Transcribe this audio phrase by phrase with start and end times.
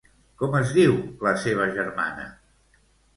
[0.43, 0.95] Com es diu
[1.27, 2.25] la seva germana?